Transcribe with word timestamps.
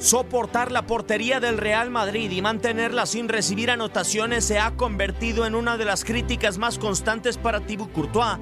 Soportar 0.00 0.72
la 0.72 0.86
portería 0.86 1.40
del 1.40 1.58
Real 1.58 1.90
Madrid 1.90 2.30
y 2.30 2.40
mantenerla 2.40 3.04
sin 3.04 3.28
recibir 3.28 3.70
anotaciones 3.70 4.46
se 4.46 4.58
ha 4.58 4.70
convertido 4.70 5.44
en 5.44 5.54
una 5.54 5.76
de 5.76 5.84
las 5.84 6.06
críticas 6.06 6.56
más 6.56 6.78
constantes 6.78 7.36
para 7.36 7.60
Thibaut 7.60 7.92
Courtois. 7.92 8.38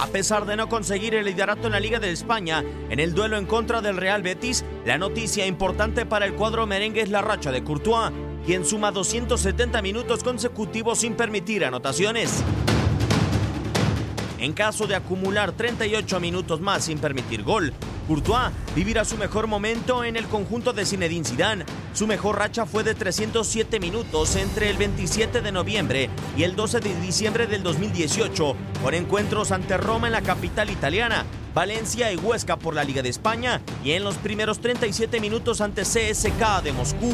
A 0.00 0.06
pesar 0.08 0.44
de 0.44 0.56
no 0.56 0.68
conseguir 0.68 1.14
el 1.14 1.26
liderato 1.26 1.68
en 1.68 1.74
la 1.74 1.80
Liga 1.80 2.00
de 2.00 2.10
España, 2.10 2.64
en 2.90 2.98
el 2.98 3.14
duelo 3.14 3.36
en 3.36 3.46
contra 3.46 3.80
del 3.80 3.96
Real 3.96 4.22
Betis, 4.22 4.64
la 4.84 4.98
noticia 4.98 5.46
importante 5.46 6.04
para 6.04 6.26
el 6.26 6.34
cuadro 6.34 6.66
merengue 6.66 7.02
es 7.02 7.10
la 7.10 7.22
racha 7.22 7.52
de 7.52 7.62
Courtois, 7.62 8.10
quien 8.44 8.64
suma 8.64 8.90
270 8.90 9.80
minutos 9.82 10.24
consecutivos 10.24 10.98
sin 10.98 11.14
permitir 11.14 11.64
anotaciones. 11.64 12.42
En 14.40 14.52
caso 14.52 14.88
de 14.88 14.96
acumular 14.96 15.52
38 15.52 16.18
minutos 16.18 16.60
más 16.60 16.86
sin 16.86 16.98
permitir 16.98 17.44
gol, 17.44 17.72
Courtois 18.06 18.50
vivirá 18.74 19.04
su 19.04 19.16
mejor 19.16 19.46
momento 19.46 20.04
en 20.04 20.16
el 20.16 20.26
conjunto 20.26 20.72
de 20.72 20.84
Zinedine 20.84 21.24
Zidane. 21.24 21.64
Su 21.94 22.06
mejor 22.06 22.38
racha 22.38 22.66
fue 22.66 22.84
de 22.84 22.94
307 22.94 23.80
minutos 23.80 24.36
entre 24.36 24.70
el 24.70 24.76
27 24.76 25.40
de 25.40 25.52
noviembre 25.52 26.10
y 26.36 26.42
el 26.42 26.56
12 26.56 26.80
de 26.80 27.00
diciembre 27.00 27.46
del 27.46 27.62
2018, 27.62 28.56
por 28.82 28.94
encuentros 28.94 29.52
ante 29.52 29.76
Roma 29.76 30.08
en 30.08 30.12
la 30.12 30.22
capital 30.22 30.70
italiana, 30.70 31.24
Valencia 31.54 32.12
y 32.12 32.16
Huesca 32.16 32.56
por 32.56 32.74
la 32.74 32.84
Liga 32.84 33.02
de 33.02 33.08
España 33.08 33.60
y 33.84 33.92
en 33.92 34.04
los 34.04 34.16
primeros 34.16 34.60
37 34.60 35.20
minutos 35.20 35.60
ante 35.60 35.82
CSK 35.82 36.62
de 36.62 36.72
Moscú. 36.72 37.12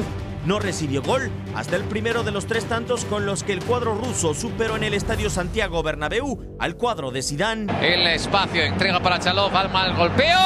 No 0.49 0.59
recibió 0.59 1.03
gol 1.03 1.31
hasta 1.55 1.77
el 1.77 1.85
primero 1.85 2.23
de 2.23 2.33
los 2.33 2.47
tres 2.47 2.65
tantos 2.65 3.05
con 3.05 3.27
los 3.27 3.43
que 3.43 3.53
el 3.53 3.63
cuadro 3.63 3.95
ruso 3.95 4.33
superó 4.33 4.77
en 4.77 4.83
el 4.83 4.95
Estadio 4.95 5.29
Santiago 5.29 5.83
Bernabéu 5.83 6.57
al 6.59 6.75
cuadro 6.75 7.11
de 7.11 7.23
Zidane. 7.23 7.67
El 7.83 8.07
espacio 8.07 8.63
entrega 8.63 8.99
para 8.99 9.19
Chalov 9.19 9.55
al 9.55 9.71
mal 9.71 9.95
golpeo. 9.95 10.39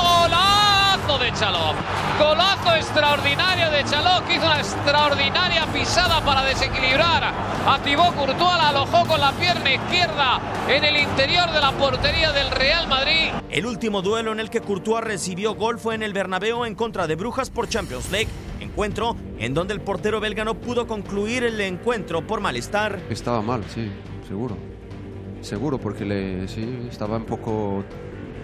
Golazo 0.00 1.18
de 1.18 1.32
Chalov. 1.32 1.74
Golazo 2.20 2.76
extraordinario 2.76 3.68
de 3.72 3.82
Chalov 3.82 4.24
que 4.28 4.36
hizo 4.36 4.46
una 4.46 4.60
extraordinaria 4.60 5.66
pisada 5.72 6.24
para 6.24 6.44
desequilibrar 6.44 7.24
a 7.66 7.80
Thibaut 7.82 8.14
Courtois. 8.14 8.56
La 8.56 8.68
alojó 8.68 9.04
con 9.08 9.20
la 9.20 9.32
pierna 9.32 9.74
izquierda 9.74 10.40
en 10.68 10.84
el 10.84 10.98
interior 10.98 11.50
de 11.50 11.60
la 11.60 11.72
portería 11.72 12.30
del 12.30 12.48
Real 12.52 12.86
Madrid. 12.86 13.32
El 13.50 13.66
último 13.66 14.02
duelo 14.02 14.30
en 14.30 14.38
el 14.38 14.50
que 14.50 14.60
Courtois 14.60 15.02
recibió 15.02 15.56
gol 15.56 15.80
fue 15.80 15.96
en 15.96 16.04
el 16.04 16.12
Bernabéu 16.12 16.64
en 16.64 16.76
contra 16.76 17.08
de 17.08 17.16
Brujas 17.16 17.50
por 17.50 17.68
Champions 17.68 18.08
League 18.12 18.30
encuentro 18.62 19.16
en 19.38 19.54
donde 19.54 19.74
el 19.74 19.80
portero 19.80 20.20
belga 20.20 20.44
no 20.44 20.54
pudo 20.54 20.86
concluir 20.86 21.44
el 21.44 21.60
encuentro 21.60 22.26
por 22.26 22.40
malestar. 22.40 23.00
Estaba 23.10 23.42
mal, 23.42 23.64
sí, 23.74 23.90
seguro. 24.26 24.56
Seguro, 25.40 25.78
porque 25.78 26.04
le, 26.04 26.46
sí, 26.48 26.86
estaba 26.90 27.16
un 27.16 27.24
poco, 27.24 27.84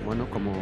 bueno, 0.05 0.29
como, 0.29 0.53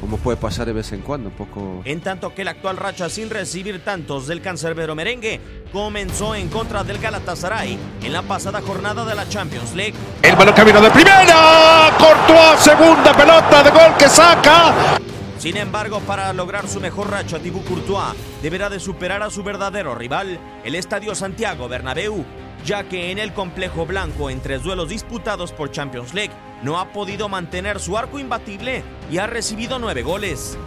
como 0.00 0.16
puede 0.16 0.36
pasar 0.36 0.66
de 0.66 0.72
vez 0.72 0.90
en 0.92 1.02
cuando, 1.02 1.28
un 1.28 1.36
poco... 1.36 1.82
En 1.84 2.00
tanto 2.00 2.34
que 2.34 2.42
el 2.42 2.48
actual 2.48 2.76
racha 2.76 3.08
sin 3.08 3.30
recibir 3.30 3.84
tantos 3.84 4.26
del 4.26 4.40
cancerbero 4.40 4.96
merengue 4.96 5.40
comenzó 5.72 6.34
en 6.34 6.48
contra 6.48 6.82
del 6.82 6.98
Galatasaray 6.98 7.78
en 8.02 8.12
la 8.12 8.22
pasada 8.22 8.60
jornada 8.60 9.04
de 9.04 9.14
la 9.14 9.28
Champions 9.28 9.74
League. 9.74 9.94
El 10.22 10.34
balón 10.34 10.54
camino 10.54 10.80
de 10.80 10.90
primera, 10.90 11.90
Courtois, 11.96 12.58
segunda 12.60 13.16
pelota 13.16 13.62
de 13.62 13.70
gol 13.70 13.96
que 13.96 14.08
saca. 14.08 14.98
Sin 15.46 15.58
embargo, 15.58 16.00
para 16.00 16.32
lograr 16.32 16.66
su 16.66 16.80
mejor 16.80 17.08
racha, 17.08 17.38
Thibaut 17.38 17.64
Courtois 17.68 18.16
deberá 18.42 18.68
de 18.68 18.80
superar 18.80 19.22
a 19.22 19.30
su 19.30 19.44
verdadero 19.44 19.94
rival, 19.94 20.40
el 20.64 20.74
Estadio 20.74 21.14
Santiago 21.14 21.68
Bernabéu, 21.68 22.24
ya 22.64 22.88
que 22.88 23.12
en 23.12 23.20
el 23.20 23.32
complejo 23.32 23.86
blanco 23.86 24.28
en 24.28 24.40
tres 24.40 24.64
duelos 24.64 24.88
disputados 24.88 25.52
por 25.52 25.70
Champions 25.70 26.14
League 26.14 26.32
no 26.64 26.80
ha 26.80 26.92
podido 26.92 27.28
mantener 27.28 27.78
su 27.78 27.96
arco 27.96 28.18
imbatible 28.18 28.82
y 29.08 29.18
ha 29.18 29.28
recibido 29.28 29.78
nueve 29.78 30.02
goles. 30.02 30.58